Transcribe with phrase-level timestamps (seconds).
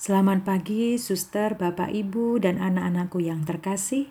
[0.00, 4.08] Selamat pagi, suster, bapak, ibu, dan anak-anakku yang terkasih.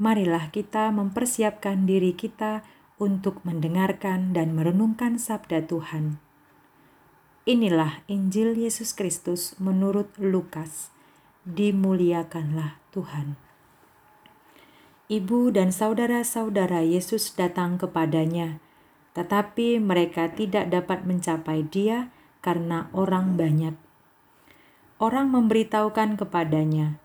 [0.00, 2.64] Marilah kita mempersiapkan diri kita
[2.96, 6.16] untuk mendengarkan dan merenungkan sabda Tuhan.
[7.44, 10.88] Inilah Injil Yesus Kristus menurut Lukas.
[11.44, 13.36] Dimuliakanlah Tuhan.
[15.12, 18.56] Ibu dan saudara-saudara Yesus datang kepadanya,
[19.12, 22.08] tetapi mereka tidak dapat mencapai Dia
[22.40, 23.89] karena orang banyak
[25.00, 27.00] orang memberitahukan kepadanya,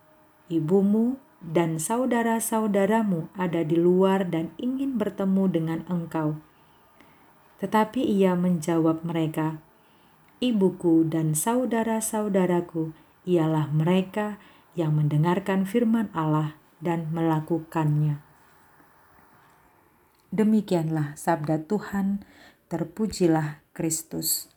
[0.52, 6.36] "Ibumu dan saudara-saudaramu ada di luar dan ingin bertemu dengan engkau."
[7.64, 9.64] Tetapi ia menjawab mereka,
[10.44, 12.92] "Ibuku dan saudara-saudaraku
[13.24, 14.38] ialah mereka
[14.76, 18.20] yang mendengarkan firman Allah dan melakukannya."
[20.36, 22.28] Demikianlah sabda Tuhan,
[22.68, 24.52] terpujilah Kristus.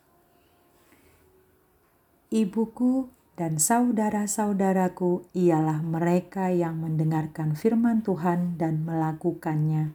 [2.35, 9.95] Ibuku dan saudara-saudaraku ialah mereka yang mendengarkan firman Tuhan dan melakukannya.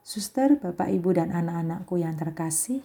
[0.00, 2.80] Suster, Bapak, Ibu, dan anak-anakku yang terkasih,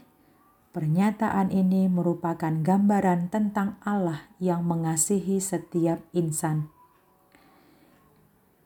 [0.75, 6.67] pernyataan ini merupakan gambaran tentang Allah yang mengasihi setiap insan.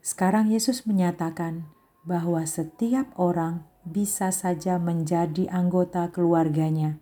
[0.02, 1.70] Sekarang Yesus menyatakan
[2.02, 6.98] bahwa setiap orang bisa saja menjadi anggota keluarganya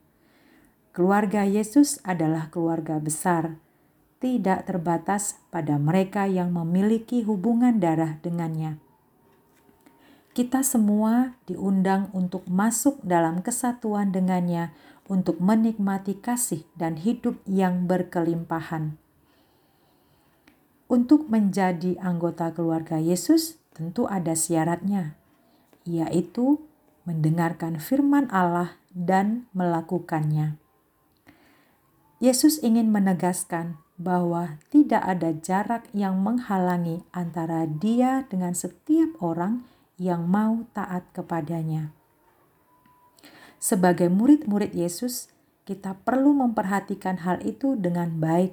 [0.90, 3.62] Keluarga Yesus adalah keluarga besar,
[4.18, 8.82] tidak terbatas pada mereka yang memiliki hubungan darah dengannya.
[10.34, 14.74] Kita semua diundang untuk masuk dalam kesatuan dengannya
[15.06, 18.98] untuk menikmati kasih dan hidup yang berkelimpahan.
[20.90, 25.14] Untuk menjadi anggota keluarga Yesus, tentu ada syaratnya,
[25.86, 26.66] yaitu
[27.06, 30.69] mendengarkan firman Allah dan melakukannya.
[32.20, 39.64] Yesus ingin menegaskan bahwa tidak ada jarak yang menghalangi antara Dia dengan setiap orang
[39.96, 41.96] yang mau taat kepadanya.
[43.56, 45.32] Sebagai murid-murid Yesus,
[45.64, 48.52] kita perlu memperhatikan hal itu dengan baik.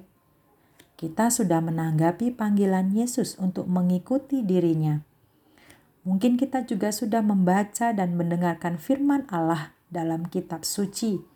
[0.94, 5.02] Kita sudah menanggapi panggilan Yesus untuk mengikuti dirinya.
[6.06, 11.35] Mungkin kita juga sudah membaca dan mendengarkan firman Allah dalam kitab suci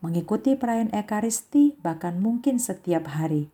[0.00, 3.52] mengikuti perayaan Ekaristi, bahkan mungkin setiap hari.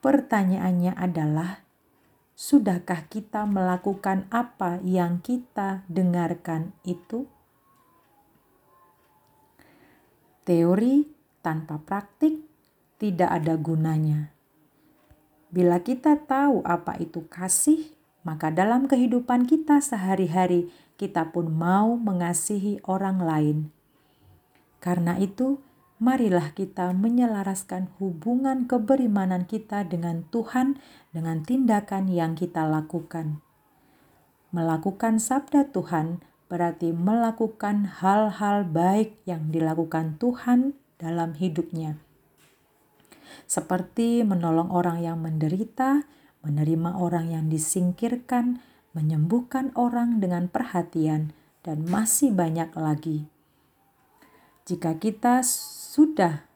[0.00, 1.66] Pertanyaannya adalah,
[2.38, 7.26] sudahkah kita melakukan apa yang kita dengarkan itu?
[10.46, 11.04] Teori
[11.44, 12.40] tanpa praktik
[12.96, 14.32] tidak ada gunanya.
[15.50, 17.92] Bila kita tahu apa itu kasih,
[18.22, 23.58] maka dalam kehidupan kita sehari-hari kita pun mau mengasihi orang lain
[24.80, 25.60] karena itu,
[26.00, 30.80] marilah kita menyelaraskan hubungan keberimanan kita dengan Tuhan
[31.12, 33.44] dengan tindakan yang kita lakukan.
[34.50, 42.00] Melakukan sabda Tuhan berarti melakukan hal-hal baik yang dilakukan Tuhan dalam hidupnya.
[43.46, 46.02] Seperti menolong orang yang menderita,
[46.42, 48.58] menerima orang yang disingkirkan,
[48.96, 51.30] menyembuhkan orang dengan perhatian,
[51.62, 53.30] dan masih banyak lagi.
[54.70, 55.42] Jika kita
[55.90, 56.46] sudah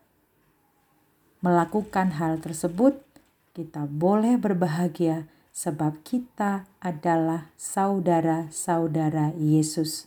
[1.43, 3.03] melakukan hal tersebut,
[3.51, 10.07] kita boleh berbahagia sebab kita adalah saudara-saudara Yesus.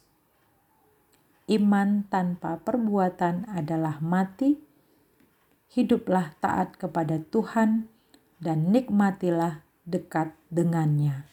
[1.52, 4.56] Iman tanpa perbuatan adalah mati.
[5.76, 7.92] Hiduplah taat kepada Tuhan
[8.40, 11.28] dan nikmatilah dekat dengannya.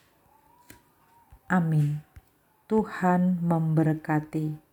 [1.46, 2.02] Amin.
[2.66, 4.63] Tuhan memberkati.